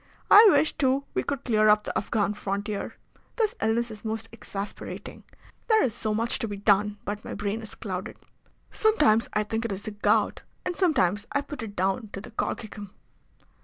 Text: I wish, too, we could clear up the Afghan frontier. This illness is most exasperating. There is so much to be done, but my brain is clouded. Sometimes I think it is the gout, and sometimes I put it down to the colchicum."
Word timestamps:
I 0.31 0.47
wish, 0.49 0.75
too, 0.79 1.03
we 1.13 1.21
could 1.21 1.43
clear 1.45 1.67
up 1.69 1.83
the 1.83 1.95
Afghan 1.95 2.33
frontier. 2.33 2.95
This 3.35 3.53
illness 3.61 3.91
is 3.91 4.03
most 4.03 4.29
exasperating. 4.31 5.23
There 5.67 5.83
is 5.83 5.93
so 5.93 6.15
much 6.15 6.39
to 6.39 6.47
be 6.47 6.57
done, 6.57 6.97
but 7.05 7.23
my 7.23 7.35
brain 7.35 7.61
is 7.61 7.75
clouded. 7.75 8.17
Sometimes 8.71 9.29
I 9.33 9.43
think 9.43 9.63
it 9.63 9.71
is 9.71 9.83
the 9.83 9.91
gout, 9.91 10.41
and 10.65 10.75
sometimes 10.75 11.27
I 11.33 11.41
put 11.41 11.61
it 11.61 11.75
down 11.75 12.09
to 12.13 12.19
the 12.21 12.31
colchicum." 12.31 12.89